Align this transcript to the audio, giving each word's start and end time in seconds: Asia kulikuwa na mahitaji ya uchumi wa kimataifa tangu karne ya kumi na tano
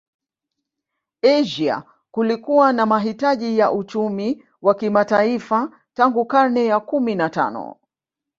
Asia 1.21 1.83
kulikuwa 2.11 2.73
na 2.73 2.85
mahitaji 2.85 3.59
ya 3.59 3.71
uchumi 3.71 4.43
wa 4.61 4.75
kimataifa 4.75 5.69
tangu 5.93 6.25
karne 6.25 6.65
ya 6.65 6.79
kumi 6.79 7.15
na 7.15 7.29
tano 7.29 7.75